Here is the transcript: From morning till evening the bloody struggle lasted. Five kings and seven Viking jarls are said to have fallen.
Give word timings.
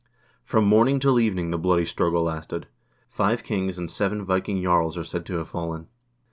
From 0.43 0.65
morning 0.65 0.99
till 0.99 1.19
evening 1.19 1.51
the 1.51 1.59
bloody 1.59 1.85
struggle 1.85 2.23
lasted. 2.23 2.65
Five 3.07 3.43
kings 3.43 3.77
and 3.77 3.91
seven 3.91 4.25
Viking 4.25 4.59
jarls 4.59 4.97
are 4.97 5.03
said 5.03 5.27
to 5.27 5.35
have 5.37 5.49
fallen. 5.49 5.89